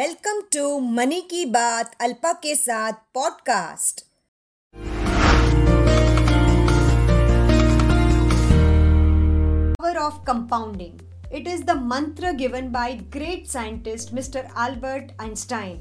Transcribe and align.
Welcome 0.00 0.40
to 0.52 0.78
money 0.96 1.20
की 1.28 1.44
बात 1.52 1.94
अल्पा 2.02 2.32
के 2.42 2.54
साथ 2.54 2.92
podcast 3.14 4.02
Power 9.78 10.02
of 10.02 10.18
compounding. 10.26 11.00
It 11.40 11.48
is 11.54 11.64
the 11.70 11.78
mantra 11.94 12.34
given 12.42 12.68
by 12.76 12.84
great 13.16 13.48
scientist 13.54 14.14
Mr. 14.20 14.44
Albert 14.66 15.16
Einstein. 15.18 15.80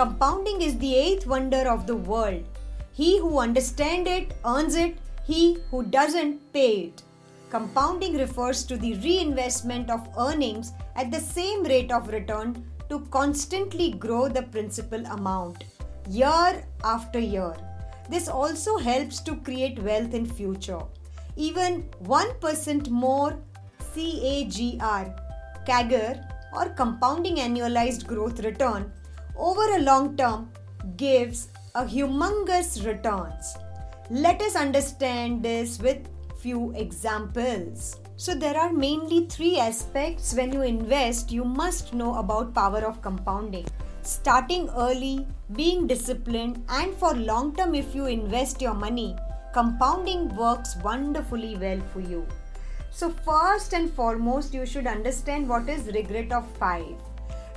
Compounding 0.00 0.66
is 0.70 0.80
the 0.86 0.94
eighth 1.02 1.28
wonder 1.36 1.62
of 1.76 1.86
the 1.92 2.00
world. 2.10 2.60
He 3.02 3.12
who 3.18 3.38
understands 3.46 4.12
it 4.16 4.34
earns 4.56 4.82
it, 4.88 4.96
he 5.26 5.44
who 5.70 5.84
doesn't 6.00 6.52
pay 6.58 6.68
it. 6.88 7.06
Compounding 7.50 8.20
refers 8.26 8.64
to 8.64 8.82
the 8.88 8.98
reinvestment 9.06 9.90
of 9.90 10.12
earnings 10.30 10.72
at 10.96 11.10
the 11.10 11.26
same 11.30 11.64
rate 11.64 11.92
of 11.92 12.14
return 12.20 12.62
to 12.92 13.00
constantly 13.10 13.92
grow 13.92 14.28
the 14.28 14.42
principal 14.54 15.04
amount 15.06 15.64
year 16.10 16.62
after 16.84 17.18
year. 17.18 17.54
This 18.10 18.28
also 18.28 18.76
helps 18.76 19.20
to 19.20 19.36
create 19.36 19.78
wealth 19.82 20.12
in 20.12 20.26
future. 20.26 20.82
Even 21.36 21.84
1% 22.04 22.90
more 22.90 23.38
CAGR, 23.94 25.18
CAGR 25.66 26.28
or 26.54 26.68
compounding 26.80 27.36
annualized 27.36 28.06
growth 28.06 28.44
return 28.44 28.92
over 29.36 29.64
a 29.76 29.80
long 29.80 30.14
term 30.18 30.50
gives 30.98 31.48
a 31.74 31.84
humongous 31.84 32.84
returns. 32.86 33.56
Let 34.10 34.42
us 34.42 34.54
understand 34.54 35.42
this 35.42 35.78
with 35.78 36.08
few 36.42 36.72
examples. 36.72 37.96
So 38.22 38.36
there 38.36 38.56
are 38.56 38.72
mainly 38.72 39.26
three 39.26 39.58
aspects 39.58 40.32
when 40.32 40.52
you 40.52 40.62
invest 40.62 41.32
you 41.32 41.44
must 41.44 41.92
know 41.92 42.14
about 42.18 42.54
power 42.54 42.82
of 42.88 43.02
compounding. 43.02 43.66
Starting 44.02 44.68
early, 44.76 45.26
being 45.56 45.88
disciplined 45.88 46.62
and 46.68 46.94
for 46.94 47.14
long 47.14 47.52
term 47.56 47.74
if 47.74 47.96
you 47.96 48.06
invest 48.06 48.62
your 48.62 48.74
money, 48.74 49.16
compounding 49.52 50.28
works 50.36 50.76
wonderfully 50.84 51.56
well 51.56 51.80
for 51.92 51.98
you. 51.98 52.24
So 52.92 53.10
first 53.10 53.74
and 53.74 53.92
foremost 53.92 54.54
you 54.54 54.66
should 54.66 54.86
understand 54.86 55.48
what 55.48 55.68
is 55.68 55.92
regret 55.92 56.30
of 56.30 56.46
5. 56.58 56.84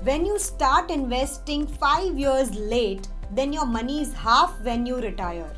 When 0.02 0.26
you 0.26 0.40
start 0.40 0.90
investing 0.90 1.68
5 1.68 2.18
years 2.18 2.56
late, 2.56 3.08
then 3.30 3.54
your 3.54 3.68
money 3.68 4.02
is 4.02 4.14
half 4.14 4.60
when 4.62 4.88
you 4.88 4.96
retire. 4.96 5.52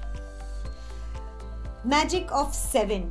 Magic 1.85 2.29
of 2.29 2.53
7 2.53 3.09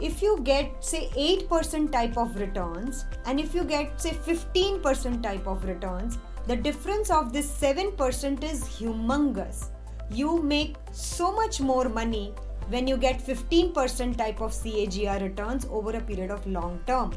if 0.00 0.20
you 0.22 0.40
get 0.42 0.84
say 0.84 1.08
8% 1.48 1.92
type 1.92 2.16
of 2.16 2.36
returns 2.36 3.04
and 3.26 3.38
if 3.38 3.54
you 3.54 3.64
get 3.64 4.00
say 4.00 4.10
15% 4.10 5.22
type 5.22 5.46
of 5.46 5.64
returns 5.64 6.18
the 6.46 6.56
difference 6.56 7.10
of 7.10 7.32
this 7.32 7.50
7% 7.58 8.44
is 8.44 8.64
humongous. 8.64 9.70
You 10.10 10.42
make 10.42 10.76
so 10.92 11.32
much 11.32 11.60
more 11.60 11.88
money 11.88 12.34
when 12.68 12.86
you 12.86 12.98
get 12.98 13.18
15% 13.18 14.18
type 14.18 14.42
of 14.42 14.50
CAGR 14.50 15.22
returns 15.22 15.66
over 15.70 15.96
a 15.96 16.00
period 16.00 16.30
of 16.30 16.46
long 16.46 16.80
term. 16.86 17.14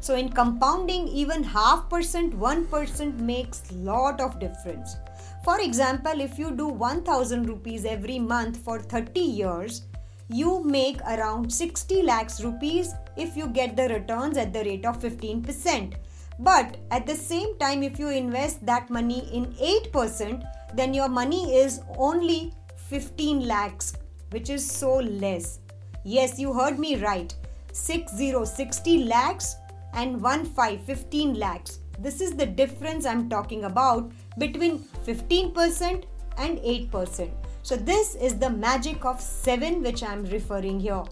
So 0.00 0.14
in 0.14 0.28
compounding 0.28 1.08
even 1.08 1.42
half 1.42 1.88
percent 1.88 2.38
1% 2.38 3.18
makes 3.18 3.62
lot 3.72 4.20
of 4.20 4.38
difference. 4.38 4.96
For 5.42 5.58
example 5.60 6.20
if 6.20 6.38
you 6.38 6.50
do 6.50 6.68
1000 6.68 7.48
rupees 7.48 7.86
every 7.86 8.18
month 8.18 8.58
for 8.58 8.78
30 8.78 9.20
years 9.20 9.86
you 10.28 10.64
make 10.64 11.00
around 11.02 11.52
60 11.52 12.02
lakhs 12.02 12.42
rupees 12.42 12.94
if 13.16 13.36
you 13.36 13.46
get 13.48 13.76
the 13.76 13.88
returns 13.88 14.36
at 14.36 14.52
the 14.52 14.64
rate 14.64 14.84
of 14.84 14.98
15%. 14.98 15.94
But 16.38 16.76
at 16.90 17.06
the 17.06 17.14
same 17.14 17.58
time, 17.58 17.82
if 17.82 17.98
you 17.98 18.08
invest 18.08 18.64
that 18.66 18.90
money 18.90 19.30
in 19.32 19.46
8%, 19.54 20.42
then 20.74 20.92
your 20.92 21.08
money 21.08 21.56
is 21.56 21.80
only 21.96 22.52
15 22.88 23.46
lakhs, 23.46 23.94
which 24.30 24.50
is 24.50 24.68
so 24.68 24.96
less. 24.96 25.60
Yes, 26.04 26.38
you 26.38 26.52
heard 26.52 26.78
me 26.78 26.96
right. 26.96 27.34
60, 27.72 28.44
60 28.44 29.04
lakhs 29.04 29.56
and 29.94 30.20
1 30.20 30.44
5, 30.44 30.82
15 30.82 31.34
lakhs. 31.34 31.80
This 31.98 32.20
is 32.20 32.36
the 32.36 32.46
difference 32.46 33.06
I'm 33.06 33.28
talking 33.28 33.64
about 33.64 34.12
between 34.38 34.80
15% 35.06 36.04
and 36.36 36.58
8%. 36.58 37.30
So, 37.66 37.74
this 37.74 38.14
is 38.14 38.38
the 38.38 38.48
magic 38.48 39.04
of 39.04 39.20
7 39.20 39.82
which 39.82 40.04
I 40.04 40.12
am 40.12 40.24
referring 40.26 40.78
here. 40.78 41.02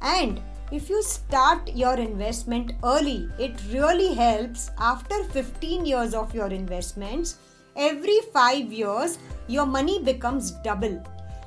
And 0.00 0.40
if 0.72 0.90
you 0.90 1.00
start 1.00 1.76
your 1.76 1.94
investment 1.94 2.72
early, 2.82 3.28
it 3.38 3.62
really 3.70 4.12
helps 4.12 4.72
after 4.80 5.22
15 5.22 5.86
years 5.86 6.12
of 6.12 6.34
your 6.34 6.48
investments. 6.48 7.36
Every 7.76 8.18
5 8.32 8.72
years, 8.72 9.18
your 9.46 9.64
money 9.64 10.02
becomes 10.02 10.50
double. 10.64 11.00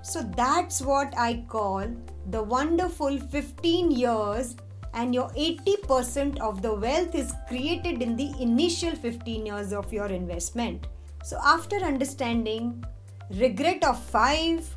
So, 0.03 0.21
that's 0.37 0.81
what 0.81 1.13
I 1.17 1.43
call 1.49 1.93
the 2.29 2.41
wonderful 2.41 3.19
15 3.19 3.91
years 3.91 4.55
and 4.93 5.13
your 5.13 5.27
80% 5.31 6.39
of 6.39 6.61
the 6.61 6.73
wealth 6.73 7.13
is 7.13 7.33
created 7.49 8.01
in 8.01 8.15
the 8.15 8.33
initial 8.39 8.95
15 8.95 9.45
years 9.45 9.73
of 9.73 9.91
your 9.91 10.07
investment. 10.07 10.87
So, 11.25 11.37
after 11.43 11.75
understanding 11.75 12.85
regret 13.31 13.83
of 13.83 14.01
5, 14.03 14.75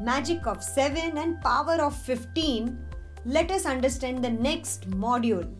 magic 0.00 0.46
of 0.46 0.62
7, 0.62 1.18
and 1.18 1.40
power 1.42 1.82
of 1.82 1.94
15, 1.94 2.78
let 3.26 3.50
us 3.50 3.66
understand 3.66 4.22
the 4.22 4.30
next 4.30 4.90
module 4.90 5.50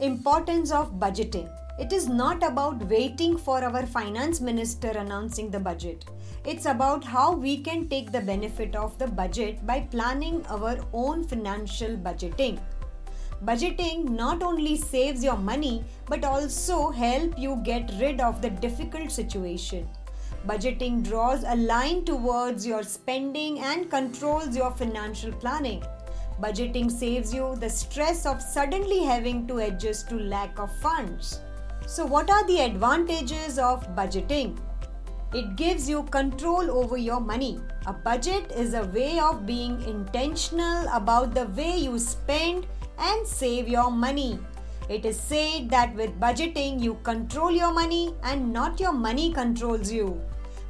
importance 0.00 0.72
of 0.72 0.94
budgeting. 0.94 1.48
It 1.78 1.92
is 1.92 2.08
not 2.08 2.42
about 2.42 2.84
waiting 2.88 3.36
for 3.36 3.64
our 3.64 3.86
finance 3.86 4.40
minister 4.40 4.90
announcing 4.90 5.50
the 5.50 5.58
budget. 5.58 6.04
It's 6.44 6.66
about 6.66 7.04
how 7.04 7.32
we 7.32 7.62
can 7.62 7.88
take 7.88 8.12
the 8.12 8.20
benefit 8.20 8.76
of 8.76 8.98
the 8.98 9.06
budget 9.06 9.64
by 9.66 9.80
planning 9.90 10.44
our 10.48 10.78
own 10.92 11.24
financial 11.24 11.96
budgeting. 11.96 12.60
Budgeting 13.44 14.08
not 14.08 14.42
only 14.42 14.76
saves 14.76 15.24
your 15.24 15.36
money 15.36 15.84
but 16.06 16.24
also 16.24 16.90
help 16.90 17.38
you 17.38 17.60
get 17.64 17.90
rid 18.00 18.20
of 18.20 18.40
the 18.42 18.50
difficult 18.50 19.10
situation. 19.10 19.88
Budgeting 20.46 21.02
draws 21.02 21.42
a 21.42 21.56
line 21.56 22.04
towards 22.04 22.66
your 22.66 22.82
spending 22.82 23.60
and 23.60 23.90
controls 23.90 24.54
your 24.54 24.72
financial 24.72 25.32
planning. 25.32 25.82
Budgeting 26.38 26.90
saves 26.90 27.32
you 27.32 27.56
the 27.56 27.70
stress 27.70 28.26
of 28.26 28.42
suddenly 28.42 29.02
having 29.04 29.46
to 29.46 29.58
adjust 29.58 30.10
to 30.10 30.16
lack 30.16 30.58
of 30.58 30.70
funds. 30.80 31.40
So, 31.86 32.04
what 32.04 32.28
are 32.28 32.46
the 32.46 32.58
advantages 32.60 33.58
of 33.58 33.88
budgeting? 33.96 34.58
It 35.32 35.56
gives 35.56 35.88
you 35.88 36.02
control 36.02 36.70
over 36.70 36.98
your 36.98 37.20
money. 37.20 37.58
A 37.86 37.94
budget 37.94 38.52
is 38.52 38.74
a 38.74 38.84
way 38.84 39.18
of 39.18 39.46
being 39.46 39.80
intentional 39.84 40.86
about 40.92 41.34
the 41.34 41.46
way 41.46 41.78
you 41.78 41.98
spend 41.98 42.66
and 42.98 43.26
save 43.26 43.66
your 43.66 43.90
money. 43.90 44.38
It 44.90 45.06
is 45.06 45.18
said 45.18 45.70
that 45.70 45.94
with 45.94 46.20
budgeting, 46.20 46.82
you 46.82 46.98
control 47.02 47.50
your 47.50 47.72
money 47.72 48.14
and 48.22 48.52
not 48.52 48.78
your 48.78 48.92
money 48.92 49.32
controls 49.32 49.90
you. 49.90 50.20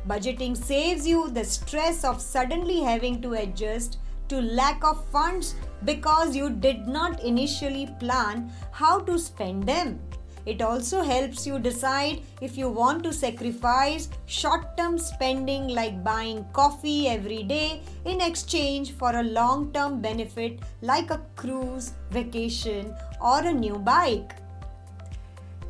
Budgeting 0.07 0.57
saves 0.57 1.07
you 1.07 1.31
the 1.31 1.45
stress 1.45 2.05
of 2.05 2.21
suddenly 2.21 2.81
having 2.81 3.23
to 3.23 3.33
adjust 3.33 3.99
to 4.29 4.41
lack 4.41 4.85
of 4.85 5.05
funds 5.07 5.55
because 5.85 6.37
you 6.37 6.51
did 6.51 6.87
not 6.87 7.23
initially 7.23 7.89
plan 7.99 8.51
how 8.71 8.99
to 9.01 9.19
spend 9.19 9.65
them. 9.65 9.99
It 10.47 10.61
also 10.61 11.03
helps 11.03 11.47
you 11.47 11.59
decide 11.59 12.21
if 12.43 12.59
you 12.59 12.69
want 12.69 13.03
to 13.05 13.15
sacrifice 13.15 14.11
short 14.27 14.77
term 14.77 14.99
spending 14.99 15.69
like 15.69 16.05
buying 16.05 16.45
coffee 16.53 17.09
every 17.09 17.43
day 17.43 17.81
in 18.05 18.21
exchange 18.21 18.93
for 18.93 19.17
a 19.17 19.23
long 19.23 19.73
term 19.73 20.03
benefit 20.03 20.61
like 20.83 21.11
a 21.11 21.23
cruise, 21.35 21.93
vacation, 22.11 22.95
or 23.23 23.39
a 23.39 23.53
new 23.53 23.79
bike. 23.79 24.37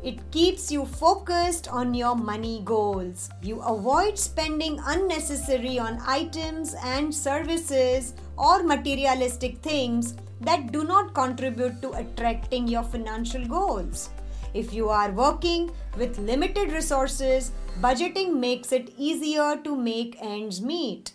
It 0.05 0.19
keeps 0.29 0.71
you 0.71 0.85
focused 0.85 1.67
on 1.67 1.95
your 1.95 2.15
money 2.15 2.61
goals. 2.63 3.27
You 3.41 3.59
avoid 3.61 4.19
spending 4.19 4.79
unnecessary 4.85 5.79
on 5.79 5.99
items 6.05 6.75
and 6.83 7.11
services 7.11 8.13
or 8.37 8.61
materialistic 8.61 9.57
things 9.63 10.13
that 10.41 10.71
do 10.71 10.83
not 10.83 11.15
contribute 11.15 11.81
to 11.81 11.93
attracting 11.93 12.67
your 12.67 12.83
financial 12.83 13.47
goals. 13.47 14.11
If 14.53 14.75
you 14.75 14.89
are 14.89 15.11
working 15.11 15.71
with 15.97 16.19
limited 16.19 16.71
resources, 16.71 17.51
budgeting 17.81 18.35
makes 18.35 18.71
it 18.71 18.93
easier 18.99 19.57
to 19.63 19.75
make 19.75 20.17
ends 20.21 20.61
meet. 20.61 21.13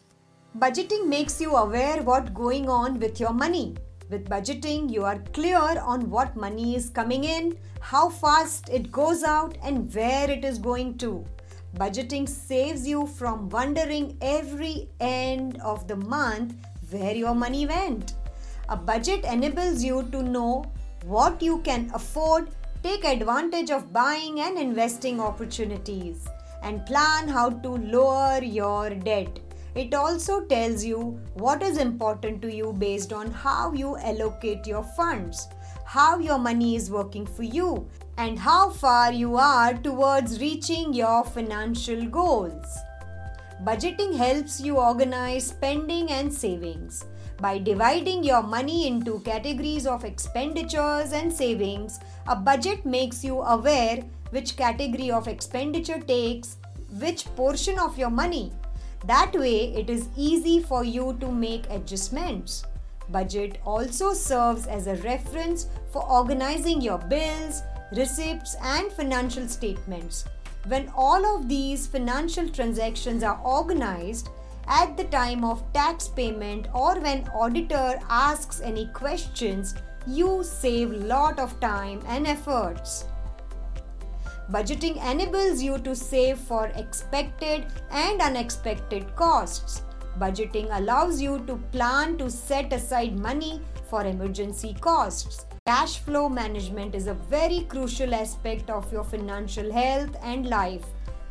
Budgeting 0.59 1.07
makes 1.07 1.41
you 1.41 1.55
aware 1.55 2.03
what 2.03 2.35
going 2.35 2.69
on 2.69 2.99
with 2.99 3.21
your 3.21 3.33
money. 3.33 3.77
With 4.11 4.29
budgeting, 4.29 4.93
you 4.93 5.05
are 5.05 5.21
clear 5.33 5.81
on 5.81 6.11
what 6.11 6.35
money 6.35 6.75
is 6.75 6.91
coming 6.91 7.23
in, 7.23 7.57
how 7.81 8.09
fast 8.09 8.69
it 8.69 8.91
goes 8.91 9.23
out, 9.23 9.57
and 9.63 9.95
where 9.95 10.29
it 10.29 10.45
is 10.45 10.59
going 10.59 10.99
to. 10.99 11.25
Budgeting 11.77 12.29
saves 12.29 12.89
you 12.89 13.07
from 13.07 13.49
wondering 13.51 14.17
every 14.21 14.89
end 14.99 15.61
of 15.61 15.87
the 15.87 15.95
month 15.95 16.55
where 16.91 17.15
your 17.15 17.37
money 17.37 17.67
went. 17.67 18.15
A 18.69 18.77
budget 18.77 19.25
enables 19.25 19.85
you 19.85 20.03
to 20.11 20.23
know 20.25 20.65
what 21.05 21.41
you 21.41 21.61
can 21.61 21.89
afford 21.95 22.49
take 22.83 23.05
advantage 23.05 23.71
of 23.71 23.93
buying 23.93 24.41
and 24.41 24.59
investing 24.59 25.21
opportunities, 25.21 26.27
and 26.63 26.85
plan 26.87 27.29
how 27.29 27.51
to 27.51 27.69
lower 27.69 28.43
your 28.43 28.91
debt. 28.91 29.39
It 29.75 29.95
also 29.95 30.45
tells 30.47 30.85
you 30.85 31.21
what 31.35 31.63
is 31.63 31.79
important 31.79 32.43
to 32.43 32.53
you 32.53 32.73
based 32.73 33.13
on 33.13 33.31
how 33.31 33.73
you 33.73 33.97
allocate 33.97 34.67
your 34.67 34.83
funds, 34.83 35.49
how 35.85 36.19
your 36.19 36.39
money 36.39 36.75
is 36.77 36.91
working 36.91 37.27
for 37.27 37.45
you, 37.45 37.89
and 38.17 38.39
how 38.39 38.71
far 38.71 39.13
you 39.13 39.37
are 39.37 39.75
towards 39.75 40.41
reaching 40.41 40.93
your 40.93 41.25
financial 41.25 42.05
goals. 42.07 42.79
Budgeting 43.65 44.17
helps 44.17 44.61
you 44.61 44.79
organize 44.79 45.47
spending 45.47 46.11
and 46.11 46.33
savings. 46.33 47.05
By 47.41 47.59
dividing 47.59 48.25
your 48.25 48.43
money 48.43 48.87
into 48.87 49.21
categories 49.21 49.87
of 49.87 50.05
expenditures 50.05 51.13
and 51.13 51.33
savings, 51.33 52.01
a 52.27 52.37
budget 52.37 52.85
makes 52.85 53.23
you 53.25 53.41
aware 53.41 54.03
which 54.31 54.57
category 54.57 55.11
of 55.11 55.29
expenditure 55.29 56.01
takes 56.01 56.57
which 57.01 57.25
portion 57.37 57.79
of 57.79 57.97
your 57.99 58.11
money. 58.11 58.53
That 59.05 59.33
way, 59.35 59.75
it 59.75 59.89
is 59.89 60.09
easy 60.17 60.61
for 60.61 60.85
you 60.85 61.17
to 61.21 61.31
make 61.31 61.69
adjustments. 61.71 62.65
Budget 63.09 63.59
also 63.65 64.13
serves 64.13 64.67
as 64.67 64.87
a 64.87 64.97
reference 64.97 65.67
for 65.91 66.05
organizing 66.09 66.81
your 66.81 66.99
bills, 66.99 67.63
receipts, 67.97 68.57
and 68.63 68.93
financial 68.93 69.49
statements. 69.49 70.25
When 70.67 70.93
all 70.95 71.25
of 71.25 71.49
these 71.49 71.87
financial 71.87 72.49
transactions 72.49 73.23
are 73.23 73.41
organized 73.43 74.29
at 74.67 74.97
the 74.97 75.05
time 75.05 75.45
of 75.45 75.65
tax 75.73 76.09
payment 76.09 76.69
or 76.75 77.01
when 77.01 77.27
auditor 77.29 77.99
asks 78.09 78.61
any 78.61 78.87
questions, 78.89 79.75
you 80.07 80.45
save 80.45 80.93
lot 80.93 81.39
of 81.39 81.59
time 81.61 82.03
and 82.07 82.27
efforts. 82.27 83.07
Budgeting 84.51 84.97
enables 85.09 85.63
you 85.63 85.79
to 85.79 85.95
save 85.95 86.37
for 86.37 86.73
expected 86.75 87.67
and 87.93 88.21
unexpected 88.21 89.15
costs. 89.15 89.83
Budgeting 90.19 90.67
allows 90.77 91.23
you 91.23 91.39
to 91.47 91.55
plan 91.71 92.19
to 92.19 92.29
set 92.29 92.73
aside 92.73 93.17
money 93.17 93.61
for 93.89 94.05
emergency 94.05 94.75
costs. 94.81 95.47
Cash 95.67 96.01
flow 96.01 96.29
management 96.29 96.97
is 96.97 97.07
a 97.07 97.15
very 97.15 97.61
crucial 97.69 98.13
aspect 98.13 98.71
of 98.71 98.93
your 98.93 99.05
financial 99.05 99.73
health 99.73 100.17
and 100.21 100.47
life. 100.47 100.85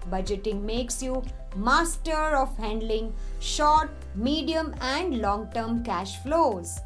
Budgeting 0.09 0.61
makes 0.61 1.03
you 1.03 1.21
master 1.57 2.37
of 2.37 2.57
handling 2.57 3.13
short, 3.41 3.89
medium, 4.15 4.73
and 4.79 5.19
long 5.19 5.51
term 5.51 5.83
cash 5.83 6.23
flows. 6.23 6.79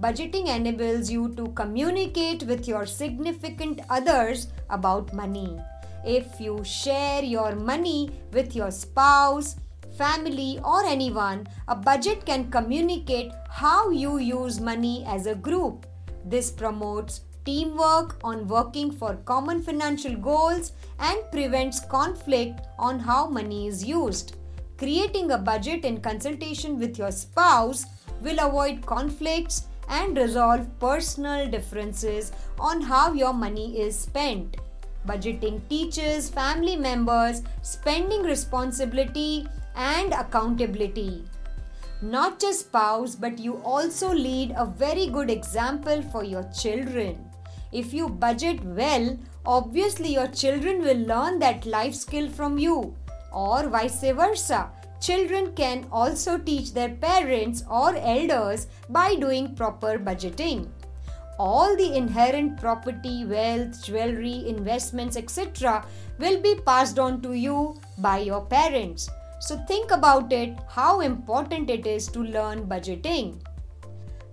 Budgeting 0.00 0.48
enables 0.48 1.10
you 1.10 1.34
to 1.34 1.48
communicate 1.48 2.44
with 2.44 2.66
your 2.66 2.86
significant 2.86 3.82
others 3.90 4.46
about 4.70 5.12
money. 5.12 5.60
If 6.06 6.40
you 6.40 6.64
share 6.64 7.22
your 7.22 7.54
money 7.54 8.10
with 8.32 8.56
your 8.56 8.70
spouse, 8.70 9.56
family, 9.98 10.58
or 10.64 10.86
anyone, 10.86 11.46
a 11.68 11.76
budget 11.76 12.24
can 12.24 12.50
communicate 12.50 13.30
how 13.50 13.90
you 13.90 14.16
use 14.16 14.58
money 14.58 15.04
as 15.06 15.26
a 15.26 15.34
group. 15.34 15.84
This 16.24 16.50
promotes 16.50 17.20
teamwork 17.44 18.18
on 18.24 18.48
working 18.48 18.90
for 18.90 19.16
common 19.26 19.60
financial 19.62 20.16
goals 20.16 20.72
and 20.98 21.18
prevents 21.30 21.78
conflict 21.78 22.60
on 22.78 22.98
how 22.98 23.28
money 23.28 23.66
is 23.66 23.84
used. 23.84 24.36
Creating 24.78 25.32
a 25.32 25.36
budget 25.36 25.84
in 25.84 26.00
consultation 26.00 26.78
with 26.78 26.96
your 26.96 27.12
spouse 27.12 27.84
will 28.22 28.38
avoid 28.38 28.86
conflicts 28.86 29.66
and 29.90 30.16
resolve 30.16 30.66
personal 30.78 31.46
differences 31.46 32.32
on 32.58 32.80
how 32.80 33.12
your 33.12 33.34
money 33.34 33.80
is 33.80 33.98
spent. 33.98 34.56
Budgeting 35.06 35.60
teaches 35.68 36.30
family 36.30 36.76
members 36.76 37.42
spending 37.60 38.22
responsibility 38.22 39.46
and 39.76 40.14
accountability 40.14 41.24
not 42.02 42.40
just 42.40 42.60
spouse, 42.60 43.14
but 43.14 43.38
you 43.38 43.56
also 43.62 44.10
lead 44.12 44.54
a 44.56 44.64
very 44.64 45.06
good 45.08 45.30
example 45.30 46.00
for 46.10 46.24
your 46.24 46.44
children. 46.44 47.18
If 47.72 47.92
you 47.92 48.08
budget 48.08 48.64
well, 48.64 49.18
obviously 49.44 50.14
your 50.14 50.28
children 50.28 50.80
will 50.80 50.96
learn 50.96 51.38
that 51.40 51.66
life 51.66 51.94
skill 51.94 52.30
from 52.30 52.58
you, 52.58 52.94
or 53.32 53.68
vice 53.68 54.00
versa. 54.00 54.70
Children 55.00 55.52
can 55.54 55.86
also 55.90 56.36
teach 56.36 56.74
their 56.74 56.90
parents 56.90 57.64
or 57.70 57.96
elders 57.96 58.66
by 58.90 59.14
doing 59.14 59.54
proper 59.54 59.98
budgeting. 59.98 60.68
All 61.38 61.74
the 61.74 61.96
inherent 61.96 62.60
property, 62.60 63.24
wealth, 63.24 63.82
jewelry, 63.82 64.46
investments, 64.46 65.16
etc., 65.16 65.86
will 66.18 66.38
be 66.42 66.54
passed 66.66 66.98
on 66.98 67.22
to 67.22 67.32
you 67.32 67.80
by 67.96 68.18
your 68.18 68.44
parents. 68.44 69.08
So 69.40 69.56
think 69.66 69.90
about 69.90 70.34
it 70.34 70.58
how 70.68 71.00
important 71.00 71.70
it 71.70 71.86
is 71.86 72.08
to 72.08 72.20
learn 72.20 72.66
budgeting. 72.66 73.40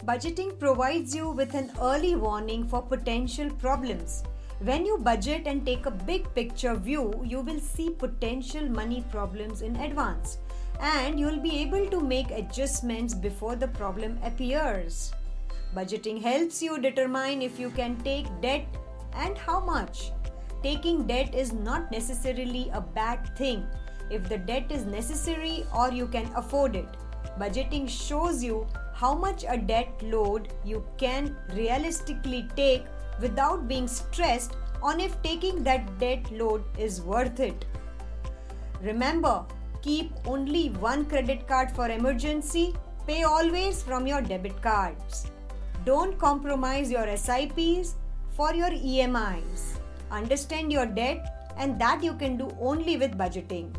Budgeting 0.04 0.60
provides 0.60 1.16
you 1.16 1.32
with 1.32 1.54
an 1.54 1.72
early 1.82 2.16
warning 2.16 2.68
for 2.68 2.82
potential 2.82 3.50
problems. 3.52 4.24
When 4.60 4.86
you 4.86 4.98
budget 4.98 5.48
and 5.48 5.66
take 5.66 5.86
a 5.86 5.92
big 5.92 6.34
picture 6.36 6.76
view, 6.76 7.14
you 7.24 7.40
will 7.40 7.60
see 7.62 7.92
potential 7.92 8.68
money 8.68 9.06
problems 9.12 9.62
in 9.62 9.76
advance 9.78 10.40
and 10.80 11.20
you 11.20 11.26
will 11.26 11.40
be 11.40 11.62
able 11.62 11.88
to 11.88 12.00
make 12.00 12.32
adjustments 12.32 13.14
before 13.14 13.56
the 13.56 13.68
problem 13.68 14.20
appears. 14.24 15.12
Budgeting 15.76 16.22
helps 16.22 16.62
you 16.62 16.80
determine 16.80 17.42
if 17.42 17.60
you 17.60 17.70
can 17.70 17.98
take 17.98 18.28
debt 18.42 18.66
and 19.14 19.38
how 19.38 19.60
much. 19.60 20.12
Taking 20.64 21.06
debt 21.06 21.36
is 21.36 21.54
not 21.54 21.92
necessarily 21.92 22.70
a 22.74 22.82
bad 22.82 23.38
thing 23.38 23.66
if 24.10 24.28
the 24.30 24.38
debt 24.38 24.72
is 24.72 24.86
necessary 24.86 25.66
or 25.76 25.92
you 25.92 26.08
can 26.08 26.30
afford 26.36 26.76
it. 26.76 26.88
Budgeting 27.40 27.88
shows 27.90 28.44
you 28.44 28.68
how 28.94 29.14
much 29.14 29.46
a 29.48 29.58
debt 29.58 30.02
load 30.02 30.54
you 30.66 30.84
can 30.98 31.36
realistically 31.54 32.48
take 32.56 32.84
without 33.22 33.68
being 33.68 33.88
stressed 33.88 34.56
on 34.82 35.00
if 35.00 35.22
taking 35.22 35.64
that 35.64 36.00
debt 36.00 36.32
load 36.32 36.64
is 36.78 37.02
worth 37.02 37.40
it. 37.40 37.66
Remember, 38.82 39.46
keep 39.88 40.12
only 40.26 40.68
one 40.86 41.06
credit 41.06 41.48
card 41.48 41.72
for 41.72 41.90
emergency, 41.90 42.76
pay 43.08 43.24
always 43.24 43.82
from 43.82 44.06
your 44.06 44.22
debit 44.22 44.62
cards. 44.62 45.32
Don't 45.86 46.20
compromise 46.20 46.92
your 46.92 47.08
SIPs 47.16 47.96
for 48.36 48.54
your 48.54 48.72
EMIs. 48.72 49.80
Understand 50.12 50.74
your 50.74 50.86
debt 50.86 51.54
and 51.58 51.80
that 51.80 52.04
you 52.04 52.14
can 52.16 52.36
do 52.36 52.50
only 52.60 52.98
with 52.98 53.18
budgeting. 53.18 53.74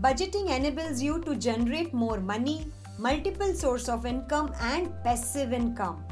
Budgeting 0.00 0.50
enables 0.56 1.00
you 1.00 1.20
to 1.20 1.36
generate 1.36 1.94
more 1.94 2.18
money, 2.18 2.66
multiple 2.98 3.54
source 3.54 3.88
of 3.88 4.04
income 4.04 4.52
and 4.60 4.92
passive 5.04 5.52
income. 5.52 6.04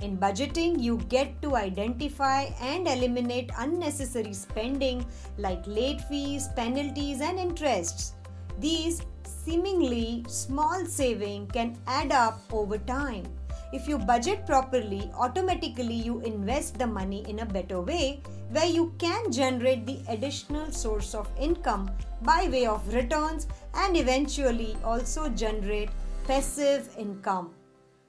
In 0.00 0.16
budgeting, 0.16 0.80
you 0.80 0.98
get 1.08 1.40
to 1.42 1.56
identify 1.56 2.42
and 2.60 2.86
eliminate 2.86 3.50
unnecessary 3.58 4.32
spending 4.32 5.04
like 5.36 5.66
late 5.66 6.00
fees, 6.02 6.48
penalties 6.56 7.20
and 7.20 7.38
interests. 7.38 8.14
These 8.62 9.02
seemingly 9.24 10.24
small 10.28 10.86
saving 10.86 11.48
can 11.48 11.76
add 11.88 12.12
up 12.12 12.38
over 12.52 12.78
time. 12.78 13.24
If 13.72 13.88
you 13.88 13.98
budget 13.98 14.46
properly, 14.46 15.10
automatically 15.18 15.94
you 15.94 16.20
invest 16.20 16.78
the 16.78 16.86
money 16.86 17.28
in 17.28 17.40
a 17.40 17.44
better 17.44 17.80
way 17.80 18.22
where 18.50 18.66
you 18.66 18.94
can 18.98 19.32
generate 19.32 19.84
the 19.84 19.98
additional 20.08 20.70
source 20.70 21.12
of 21.12 21.28
income 21.40 21.90
by 22.22 22.48
way 22.52 22.66
of 22.66 22.94
returns 22.94 23.48
and 23.74 23.96
eventually 23.96 24.76
also 24.84 25.28
generate 25.30 25.90
passive 26.28 26.88
income. 26.96 27.50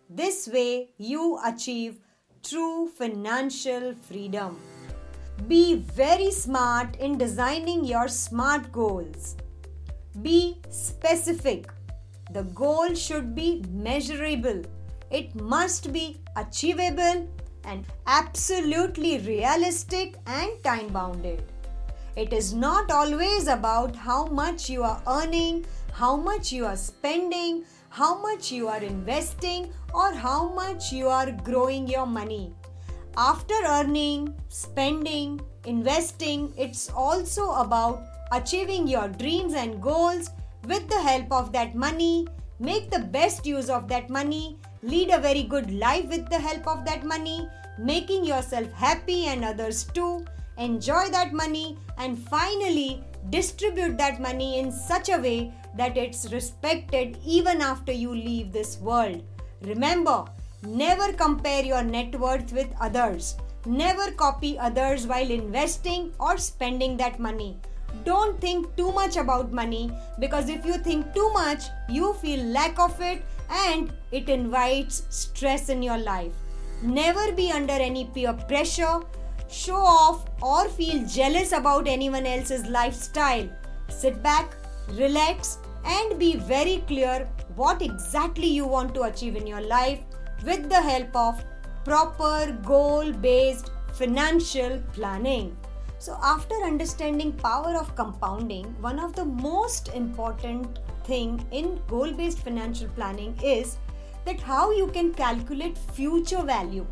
This 0.08 0.48
way, 0.48 0.90
you 1.00 1.40
achieve 1.44 2.00
true 2.44 2.90
financial 2.90 3.96
freedom. 4.02 4.60
Be 5.48 5.78
very 5.78 6.30
smart 6.30 6.96
in 6.98 7.18
designing 7.18 7.84
your 7.84 8.08
SMART 8.08 8.72
goals. 8.72 9.36
Be 10.22 10.60
specific. 10.70 11.70
The 12.32 12.44
goal 12.44 12.94
should 12.94 13.34
be 13.34 13.64
measurable. 13.72 14.62
It 15.10 15.34
must 15.36 15.92
be 15.92 16.18
achievable 16.36 17.28
and 17.64 17.86
absolutely 18.06 19.20
realistic 19.20 20.16
and 20.28 20.52
time 20.64 20.88
bounded. 20.90 21.44
It 22.16 22.32
is 22.32 22.54
not 22.54 22.92
always 22.92 23.48
about 23.48 23.96
how 23.96 24.28
much 24.28 24.70
you 24.70 24.84
are 24.84 25.02
earning, 25.08 25.66
how 25.92 26.16
much 26.16 26.52
you 26.52 26.66
are 26.66 26.76
spending, 26.76 27.66
how 27.90 28.22
much 28.22 28.52
you 28.52 28.68
are 28.68 28.84
investing, 28.84 29.72
or 29.94 30.14
how 30.14 30.50
much 30.50 30.92
you 30.92 31.08
are 31.08 31.32
growing 31.32 31.88
your 31.88 32.06
money. 32.06 32.54
After 33.18 33.56
earning, 33.66 34.34
spending, 34.48 35.42
investing, 35.66 36.54
it's 36.58 36.90
also 36.90 37.52
about 37.54 38.04
achieving 38.34 38.88
your 38.88 39.08
dreams 39.08 39.54
and 39.54 39.82
goals 39.82 40.32
with 40.68 40.88
the 40.90 41.02
help 41.02 41.32
of 41.32 41.52
that 41.54 41.76
money, 41.76 42.28
make 42.60 42.90
the 42.90 43.00
best 43.00 43.46
use 43.46 43.70
of 43.70 43.88
that 43.88 44.10
money, 44.10 44.58
lead 44.82 45.10
a 45.12 45.20
very 45.20 45.44
good 45.44 45.72
life 45.72 46.06
with 46.08 46.28
the 46.30 46.40
help 46.40 46.68
of 46.68 46.84
that 46.86 47.04
money, 47.04 47.48
making 47.78 48.26
yourself 48.26 48.72
happy 48.72 49.26
and 49.28 49.46
others 49.46 49.84
too. 49.84 50.26
Enjoy 50.58 51.10
that 51.10 51.34
money 51.34 51.78
and 51.98 52.18
finally 52.18 53.04
distribute 53.30 53.98
that 53.98 54.22
money 54.22 54.60
in 54.60 54.72
such 54.72 55.10
a 55.10 55.18
way 55.18 55.54
that 55.78 55.98
it's 55.98 56.32
respected 56.32 57.18
even 57.26 57.62
after 57.62 57.92
you 57.92 58.14
leave 58.14 58.52
this 58.52 58.78
world. 58.80 59.24
Remember, 59.62 60.26
never 60.64 61.14
compare 61.14 61.64
your 61.64 61.84
net 61.84 62.20
worth 62.20 62.52
with 62.52 62.68
others. 62.80 63.36
Never 63.66 64.12
copy 64.12 64.60
others 64.60 65.08
while 65.08 65.32
investing 65.32 66.12
or 66.20 66.38
spending 66.38 66.98
that 66.98 67.20
money. 67.20 67.58
Don't 68.04 68.40
think 68.42 68.76
too 68.76 68.92
much 68.92 69.18
about 69.18 69.52
money 69.52 69.92
because 70.20 70.50
if 70.50 70.66
you 70.66 70.78
think 70.78 71.14
too 71.14 71.32
much, 71.34 71.64
you 71.90 72.14
feel 72.14 72.44
lack 72.46 72.80
of 72.80 73.00
it 73.00 73.24
and 73.50 73.94
it 74.12 74.30
invites 74.30 75.04
stress 75.10 75.70
in 75.70 75.82
your 75.82 75.98
life. 75.98 76.34
Never 76.82 77.32
be 77.32 77.52
under 77.52 77.74
any 77.74 78.06
peer 78.06 78.34
pressure, 78.34 79.02
show 79.50 79.78
off, 79.78 80.26
or 80.42 80.68
feel 80.70 81.06
jealous 81.08 81.54
about 81.54 81.88
anyone 81.88 82.26
else's 82.26 82.66
lifestyle. 82.66 83.48
Sit 83.88 84.22
back, 84.22 84.56
relax, 84.92 85.60
and 85.86 86.20
be 86.20 86.36
very 86.36 86.84
clear 86.88 87.28
what 87.56 87.82
exactly 87.82 88.48
you 88.48 88.66
want 88.66 88.94
to 88.96 89.04
achieve 89.04 89.36
in 89.36 89.48
your 89.48 89.62
life 89.62 90.00
with 90.46 90.70
the 90.70 90.82
help 90.82 91.16
of 91.16 91.44
proper 91.86 92.58
goal 92.66 93.12
based 93.12 93.72
financial 93.94 94.82
planning 94.94 95.56
so 96.04 96.18
after 96.22 96.56
understanding 96.66 97.32
power 97.32 97.76
of 97.82 97.96
compounding 97.96 98.66
one 98.86 99.00
of 99.00 99.14
the 99.16 99.24
most 99.24 99.88
important 100.00 100.80
thing 101.06 101.30
in 101.52 101.80
goal 101.88 102.12
based 102.12 102.40
financial 102.40 102.90
planning 102.90 103.34
is 103.42 103.78
that 104.26 104.42
how 104.42 104.70
you 104.72 104.88
can 104.88 105.14
calculate 105.14 105.78
future 105.78 106.44
value. 106.44 106.86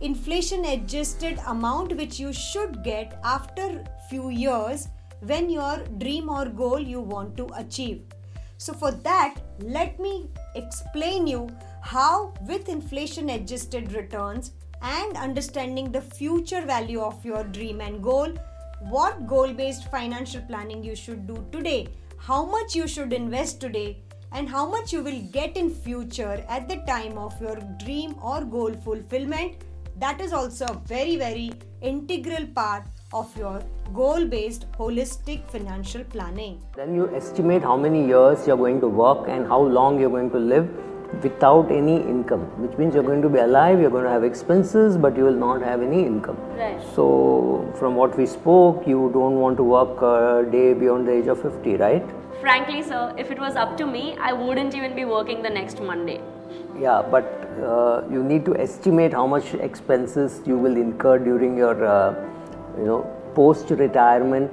Inflation 0.00 0.64
adjusted 0.64 1.38
amount 1.46 1.96
which 1.96 2.18
you 2.18 2.32
should 2.32 2.82
get 2.82 3.20
after 3.22 3.84
few 4.08 4.30
years 4.30 4.88
when 5.20 5.48
your 5.48 5.84
dream 5.98 6.28
or 6.28 6.46
goal 6.46 6.80
you 6.80 7.00
want 7.00 7.36
to 7.36 7.46
achieve. 7.54 8.02
So 8.58 8.72
for 8.72 8.90
that 8.90 9.36
let 9.60 10.00
me 10.00 10.28
explain 10.56 11.28
you 11.28 11.48
how 11.82 12.34
with 12.48 12.68
inflation 12.68 13.30
adjusted 13.30 13.92
returns 13.92 14.50
and 14.82 15.16
understanding 15.16 15.92
the 15.92 16.00
future 16.00 16.62
value 16.62 17.00
of 17.00 17.24
your 17.24 17.44
dream 17.44 17.80
and 17.80 18.02
goal. 18.02 18.32
What 18.88 19.26
goal 19.26 19.52
based 19.52 19.90
financial 19.90 20.42
planning 20.42 20.82
you 20.82 20.96
should 20.96 21.26
do 21.26 21.46
today? 21.52 21.88
How 22.16 22.44
much 22.44 22.74
you 22.74 22.86
should 22.88 23.12
invest 23.12 23.60
today? 23.60 23.98
And 24.32 24.48
how 24.48 24.68
much 24.68 24.92
you 24.92 25.02
will 25.02 25.20
get 25.32 25.56
in 25.56 25.70
future 25.70 26.44
at 26.48 26.68
the 26.68 26.76
time 26.86 27.18
of 27.18 27.40
your 27.40 27.56
dream 27.84 28.14
or 28.22 28.44
goal 28.44 28.72
fulfillment? 28.72 29.56
That 29.98 30.20
is 30.20 30.32
also 30.32 30.66
a 30.66 30.80
very 30.86 31.16
very 31.16 31.52
integral 31.82 32.46
part 32.46 32.84
of 33.12 33.36
your 33.36 33.60
goal 33.92 34.24
based 34.24 34.70
holistic 34.78 35.44
financial 35.50 36.04
planning. 36.04 36.62
Then 36.76 36.94
you 36.94 37.14
estimate 37.14 37.62
how 37.62 37.76
many 37.76 38.06
years 38.06 38.46
you're 38.46 38.56
going 38.56 38.80
to 38.80 38.88
work 38.88 39.28
and 39.28 39.46
how 39.46 39.60
long 39.60 40.00
you're 40.00 40.10
going 40.10 40.30
to 40.30 40.38
live 40.38 40.68
without 41.22 41.70
any 41.70 41.96
income, 41.96 42.40
which 42.62 42.76
means 42.78 42.94
you're 42.94 43.02
going 43.02 43.22
to 43.22 43.28
be 43.28 43.38
alive, 43.38 43.80
you're 43.80 43.90
going 43.90 44.04
to 44.04 44.10
have 44.10 44.24
expenses, 44.24 44.96
but 44.96 45.16
you 45.16 45.24
will 45.24 45.40
not 45.46 45.62
have 45.62 45.82
any 45.82 46.04
income. 46.04 46.36
Right. 46.56 46.80
So, 46.94 47.70
from 47.78 47.96
what 47.96 48.16
we 48.16 48.26
spoke, 48.26 48.86
you 48.86 49.10
don't 49.12 49.36
want 49.36 49.56
to 49.58 49.64
work 49.64 50.00
a 50.02 50.50
day 50.50 50.72
beyond 50.72 51.08
the 51.08 51.12
age 51.12 51.26
of 51.26 51.42
50, 51.42 51.76
right? 51.76 52.04
Frankly, 52.40 52.82
sir, 52.82 53.14
if 53.18 53.30
it 53.30 53.38
was 53.38 53.56
up 53.56 53.76
to 53.76 53.86
me, 53.86 54.16
I 54.18 54.32
wouldn't 54.32 54.74
even 54.74 54.94
be 54.94 55.04
working 55.04 55.42
the 55.42 55.50
next 55.50 55.80
Monday. 55.80 56.20
Yeah, 56.78 57.02
but 57.02 57.24
uh, 57.62 58.02
you 58.10 58.22
need 58.24 58.44
to 58.46 58.56
estimate 58.56 59.12
how 59.12 59.26
much 59.26 59.52
expenses 59.54 60.40
you 60.46 60.56
will 60.56 60.76
incur 60.76 61.18
during 61.18 61.56
your, 61.56 61.84
uh, 61.84 62.14
you 62.78 62.86
know, 62.86 63.02
post-retirement 63.34 64.50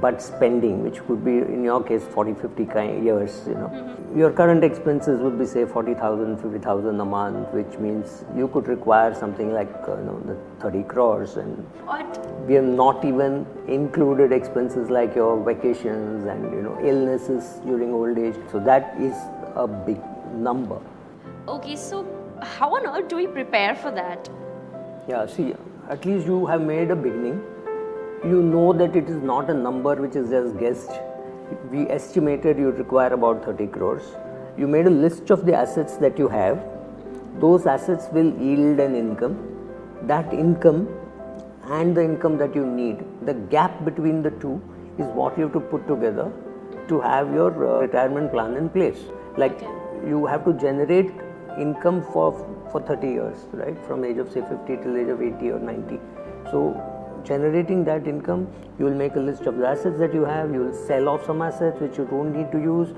but 0.00 0.22
spending 0.22 0.82
which 0.82 0.98
could 1.06 1.24
be 1.24 1.38
in 1.54 1.62
your 1.64 1.82
case 1.82 2.04
40 2.04 2.34
50 2.34 2.64
years 3.04 3.42
you 3.46 3.54
know. 3.54 3.68
Mm-hmm. 3.68 4.18
your 4.18 4.30
current 4.30 4.64
expenses 4.64 5.20
would 5.20 5.38
be 5.38 5.46
say 5.46 5.64
40000 5.64 6.36
50000 6.36 7.00
a 7.00 7.04
month 7.04 7.48
which 7.58 7.78
means 7.78 8.24
you 8.36 8.48
could 8.48 8.68
require 8.68 9.14
something 9.14 9.52
like 9.52 9.72
uh, 9.88 9.96
you 9.96 10.04
know 10.04 10.20
the 10.30 10.36
30 10.60 10.82
crores 10.84 11.36
and 11.36 11.56
what? 11.84 12.20
we 12.46 12.54
have 12.54 12.64
not 12.64 13.04
even 13.04 13.46
included 13.68 14.32
expenses 14.32 14.90
like 14.90 15.14
your 15.14 15.32
vacations 15.50 16.24
and 16.24 16.52
you 16.52 16.62
know 16.62 16.78
illnesses 16.82 17.60
during 17.64 17.92
old 17.92 18.18
age. 18.18 18.34
So 18.50 18.58
that 18.60 18.94
is 18.98 19.14
a 19.54 19.66
big 19.66 20.00
number. 20.34 20.80
Okay 21.48 21.76
so 21.76 22.06
how 22.42 22.74
on 22.74 22.86
earth 22.86 23.08
do 23.08 23.16
we 23.16 23.26
prepare 23.26 23.74
for 23.74 23.90
that? 23.90 24.28
Yeah 25.08 25.26
see 25.26 25.54
at 25.88 26.04
least 26.04 26.26
you 26.26 26.46
have 26.46 26.62
made 26.62 26.90
a 26.90 26.96
beginning 26.96 27.42
you 28.24 28.42
know 28.42 28.72
that 28.74 28.94
it 28.94 29.08
is 29.08 29.22
not 29.22 29.48
a 29.48 29.54
number 29.54 29.94
which 29.94 30.14
is 30.14 30.28
just 30.30 30.58
guessed. 30.58 30.90
We 31.70 31.88
estimated 31.88 32.58
you 32.58 32.70
require 32.70 33.14
about 33.14 33.44
30 33.44 33.68
crores. 33.68 34.02
You 34.58 34.66
made 34.66 34.86
a 34.86 34.90
list 34.90 35.30
of 35.30 35.46
the 35.46 35.54
assets 35.54 35.96
that 35.96 36.18
you 36.18 36.28
have. 36.28 36.62
Those 37.40 37.66
assets 37.66 38.08
will 38.12 38.32
yield 38.38 38.78
an 38.78 38.94
income. 38.94 39.38
That 40.02 40.32
income 40.34 40.88
and 41.64 41.96
the 41.96 42.04
income 42.04 42.36
that 42.38 42.54
you 42.54 42.66
need, 42.66 43.04
the 43.24 43.34
gap 43.34 43.84
between 43.84 44.22
the 44.22 44.30
two 44.32 44.60
is 44.98 45.06
what 45.06 45.38
you 45.38 45.44
have 45.44 45.52
to 45.54 45.60
put 45.60 45.86
together 45.88 46.30
to 46.88 47.00
have 47.00 47.32
your 47.32 47.50
uh, 47.50 47.80
retirement 47.80 48.32
plan 48.32 48.56
in 48.56 48.68
place. 48.68 48.98
Like 49.36 49.60
you 50.06 50.26
have 50.26 50.44
to 50.44 50.52
generate 50.52 51.10
income 51.58 52.02
for 52.12 52.46
for 52.70 52.80
30 52.82 53.08
years, 53.08 53.38
right? 53.52 53.76
From 53.86 54.04
age 54.04 54.18
of 54.18 54.30
say 54.30 54.42
50 54.42 54.76
till 54.82 54.96
age 54.96 55.08
of 55.08 55.22
80 55.22 55.50
or 55.50 55.58
90. 55.58 55.98
So 56.50 56.89
generating 57.24 57.84
that 57.84 58.06
income 58.06 58.46
you 58.78 58.84
will 58.84 58.94
make 58.94 59.16
a 59.16 59.24
list 59.28 59.46
of 59.46 59.56
the 59.58 59.66
assets 59.66 59.98
that 59.98 60.14
you 60.14 60.24
have 60.24 60.52
you 60.52 60.60
will 60.60 60.78
sell 60.88 61.08
off 61.08 61.26
some 61.26 61.42
assets 61.42 61.80
which 61.80 61.98
you 61.98 62.06
don't 62.10 62.32
need 62.36 62.50
to 62.52 62.58
use 62.58 62.94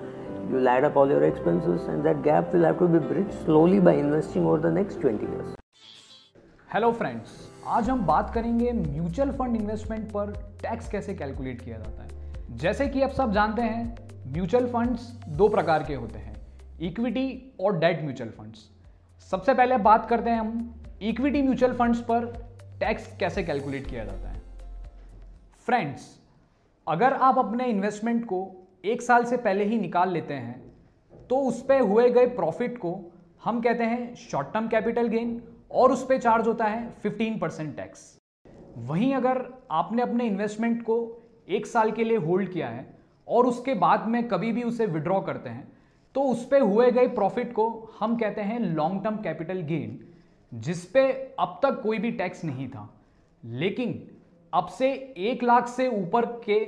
you 0.48 0.56
will 0.56 0.68
add 0.68 0.84
up 0.84 0.96
all 0.96 1.08
your 1.08 1.22
expenses 1.24 1.88
and 1.88 2.04
that 2.04 2.22
gap 2.22 2.52
will 2.54 2.64
have 2.64 2.78
to 2.78 2.88
be 2.88 2.98
bridged 2.98 3.34
slowly 3.44 3.80
by 3.80 3.94
investing 3.94 4.46
over 4.46 4.60
the 4.68 4.72
next 4.80 5.00
20 5.08 5.34
years 5.34 5.58
hello 6.68 6.90
friends 6.92 7.30
आज 7.68 7.88
हम 7.90 8.04
बात 8.06 8.30
करेंगे 8.34 8.70
mutual 8.72 9.30
fund 9.38 9.56
investment 9.56 10.10
पर 10.12 10.30
tax 10.62 10.88
कैसे 10.90 11.14
calculate 11.14 11.60
किया 11.62 11.78
जाता 11.78 12.02
है 12.02 12.56
जैसे 12.58 12.86
कि 12.88 13.02
आप 13.02 13.10
सब 13.16 13.32
जानते 13.32 13.62
हैं 13.62 13.84
म्यूचुअल 14.34 14.66
फंड्स 14.72 15.10
दो 15.40 15.48
प्रकार 15.48 15.82
के 15.88 15.94
होते 15.94 16.18
हैं 16.18 16.34
इक्विटी 16.88 17.26
और 17.60 17.78
डेट 17.78 18.02
म्यूचुअल 18.04 18.30
फंड्स 18.38 18.68
सबसे 19.30 19.54
पहले 19.54 19.76
बात 19.88 20.08
करते 20.10 20.30
हैं 20.30 20.38
हम 20.38 20.74
इक्विटी 21.10 21.42
म्यूचुअल 21.42 21.72
फंड्स 21.76 22.00
पर 22.10 22.32
टैक्स 22.82 23.06
कैसे 23.20 23.42
कैलकुलेट 23.42 23.86
किया 23.86 24.04
जाता 24.04 24.28
है? 24.28 24.40
फ्रेंड्स 25.68 26.10
अगर 26.86 27.12
आप 27.22 27.38
अपने 27.38 27.64
इन्वेस्टमेंट 27.66 28.24
को 28.24 28.38
एक 28.84 29.02
साल 29.02 29.24
से 29.24 29.36
पहले 29.36 29.64
ही 29.64 29.78
निकाल 29.78 30.12
लेते 30.12 30.34
हैं 30.36 30.60
तो 31.30 31.36
उस 31.40 31.62
पर 31.62 31.80
हुए 31.80 32.08
गए 32.10 32.26
प्रॉफिट 32.26 32.78
को 32.78 32.94
हम 33.42 33.60
कहते 33.60 33.84
हैं 33.84 34.14
शॉर्ट 34.14 34.52
टर्म 34.54 34.68
कैपिटल 34.68 35.08
गेन 35.08 35.40
और 35.72 35.92
उस 35.92 36.04
पर 36.06 36.18
चार्ज 36.18 36.48
होता 36.48 36.64
है 36.64 36.80
15 37.02 37.40
परसेंट 37.40 37.76
टैक्स 37.76 38.00
वहीं 38.78 39.14
अगर 39.14 39.42
आपने 39.70 40.02
अपने 40.02 40.24
इन्वेस्टमेंट 40.24 40.82
को 40.82 40.96
एक 41.48 41.66
साल 41.66 41.90
के 41.90 42.04
लिए 42.04 42.16
होल्ड 42.16 42.52
किया 42.52 42.68
है 42.68 42.86
और 43.28 43.46
उसके 43.46 43.74
बाद 43.78 44.06
में 44.06 44.22
कभी 44.28 44.52
भी 44.52 44.62
उसे 44.62 44.86
विड्रॉ 44.86 45.20
करते 45.20 45.50
हैं 45.50 45.66
तो 46.14 46.22
उस 46.22 46.44
पर 46.44 46.62
हुए 46.62 46.90
गए 46.90 47.06
प्रॉफिट 47.08 47.52
को 47.52 47.68
हम 48.00 48.16
कहते 48.16 48.40
हैं 48.40 48.58
लॉन्ग 48.60 49.02
टर्म 49.04 49.16
कैपिटल 49.16 49.60
गेन 49.62 49.98
जिस 50.52 50.84
पे 50.84 51.02
अब 51.40 51.58
तक 51.62 51.80
कोई 51.82 51.98
भी 51.98 52.10
टैक्स 52.12 52.44
नहीं 52.44 52.68
था। 52.68 52.88
लेकिन 53.42 54.02
अब 54.52 54.66
से 54.68 54.92
एक 55.18 55.42
लाख 55.42 55.68
से 55.68 55.88
ऊपर 55.90 56.26
के 56.44 56.60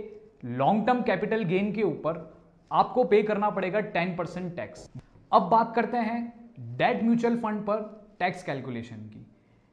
लॉन्ग 0.49 0.87
टर्म 0.87 1.03
कैपिटल 1.03 1.45
गेन 1.45 1.73
के 1.73 1.83
ऊपर 1.83 2.23
आपको 2.71 3.05
पे 3.05 3.23
करना 3.23 3.51
पड़ेगा 3.51 3.81
टेन 3.81 4.17
परसेंट 4.17 4.55
टैक्स 4.57 4.91
अब 5.33 5.43
बात 5.43 5.75
करते 5.77 5.97
हैं 5.99 6.23
डेट 6.77 7.03
म्यूचुअल 7.03 7.37
फंड 7.37 7.65
पर 7.67 7.83
टैक्स 8.19 8.43
कैलकुलेशन 8.43 8.97
की। 8.97 9.27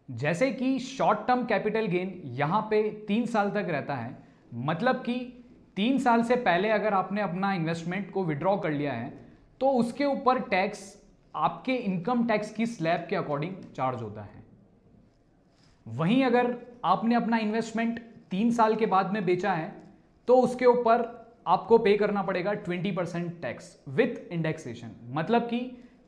जैसे 0.09 0.51
कि 0.51 0.77
शॉर्ट 0.79 1.19
टर्म 1.27 1.43
कैपिटल 1.45 1.85
गेन 1.87 2.21
यहाँ 2.37 2.61
पे 2.71 2.81
तीन 3.07 3.25
साल 3.25 3.49
तक 3.51 3.67
रहता 3.69 3.95
है 3.95 4.17
मतलब 4.51 4.95
कि 4.95 5.15
तीन 5.77 5.99
साल 5.99 6.23
से 6.23 6.35
पहले 6.37 6.69
अगर 6.69 6.93
आपने 6.93 7.21
अपना 7.21 7.53
इन्वेस्टमेंट 7.53 8.11
को 8.11 8.23
विड्रॉ 8.23 8.55
कर 8.57 8.71
लिया 8.71 8.93
है 8.93 9.13
तो 9.61 9.69
उसके 9.79 10.05
ऊपर 10.05 10.39
टैक्स 10.49 10.81
आपके 11.35 11.75
इनकम 11.75 12.25
टैक्स 12.27 12.51
की 12.53 12.65
स्लैब 12.65 13.05
के 13.09 13.15
अकॉर्डिंग 13.15 13.55
चार्ज 13.75 14.01
होता 14.01 14.21
है। 14.21 14.43
वहीं 15.85 16.23
अगर 16.23 16.55
आपने 16.85 17.15
अपना 17.15 17.37
इन्वेस्टमेंट 17.37 17.99
तीन 18.31 18.51
साल 18.51 18.75
के 18.75 18.85
बाद 18.85 19.13
में 19.13 19.25
बेचा 19.25 19.53
है 19.53 19.73
तो 20.27 20.35
उसके 20.41 20.65
ऊपर 20.65 21.09
आपको 21.47 21.77
पे 21.77 21.95
करना 21.97 22.21
पड़ेगा 22.23 22.51
20 22.63 22.95
परसेंट 22.95 23.41
टैक्स 23.41 23.75
विथ 23.89 24.31
इंडेक्सेशन 24.31 24.91
मतलब 25.13 25.41
कि 25.41 25.59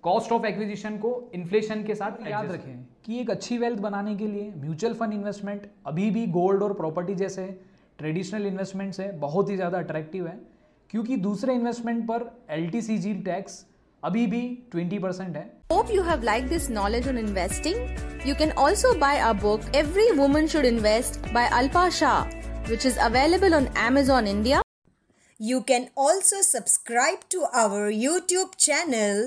कॉस्ट 0.03 0.31
ऑफ़ 0.31 0.45
एक्विजिशन 0.45 0.97
को 0.97 1.11
इन्फ्लेशन 1.33 1.83
के 1.83 1.95
साथ 1.95 2.27
याद 2.27 2.51
रखें 2.51 2.85
कि 3.05 3.19
एक 3.19 3.29
अच्छी 3.29 3.57
वेल्थ 3.57 3.79
बनाने 3.79 4.15
के 4.15 4.27
लिए 4.27 4.51
म्यूचुअल 4.57 4.93
फंड 4.93 5.13
इन्वेस्टमेंट 5.13 5.69
अभी 5.85 6.09
भी 6.11 6.25
गोल्ड 6.29 6.63
और 6.63 6.73
प्रॉपर्टी 6.73 7.15
जैसे 7.15 7.45
ट्रेडिशनल 7.99 8.45
इन्वेस्टमेंट 8.45 8.93
से 8.93 9.07
बहुत 9.19 9.49
ही 9.49 9.55
ज़्यादा 9.55 9.79
अट्रैक्टिव 9.79 10.27
है 10.27 10.39
क्योंकि 10.89 11.17
दूसरे 11.17 11.53
इन्वेस्टमेंट 11.53 12.05
पर 12.07 12.29
एल 12.49 12.69
टैक्स 13.23 13.65
अभी 14.03 14.25
भी 14.27 14.41
20% 14.75 15.01
परसेंट 15.01 15.35
है। 15.35 15.43
Hope 15.71 15.91
you 15.91 16.03
have 16.03 16.23
like 16.23 16.47
this 16.49 16.69
knowledge 16.69 17.07
on 17.07 17.17
investing 17.17 18.27
you 18.27 18.35
can 18.35 18.51
also 18.65 18.93
buy 18.99 19.19
a 19.19 19.31
book 19.43 19.75
every 19.75 20.09
woman 20.17 20.47
should 20.47 20.65
invest 20.65 21.19
by 21.33 21.47
Alpa 21.61 21.89
Shah 22.01 22.21
which 22.69 22.85
is 22.85 22.99
available 22.99 23.55
on 23.55 23.67
Amazon 23.87 24.27
India 24.27 24.61
You 25.39 25.57
can 25.69 25.85
also 26.01 26.37
subscribe 26.41 27.23
to 27.31 27.39
our 27.61 27.79
YouTube 27.93 28.51
channel 28.65 29.17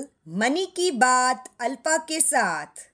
Money 0.43 0.63
Ki 0.77 0.87
Baat 1.01 1.49
Alpa 1.65 1.97
Ke 2.07 2.19
Saath. 2.27 2.85